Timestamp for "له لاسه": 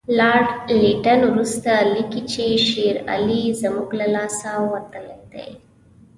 3.99-4.51